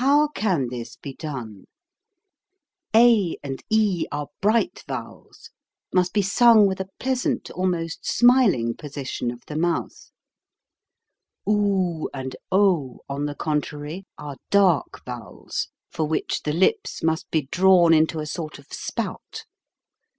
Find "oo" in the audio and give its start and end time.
11.46-12.08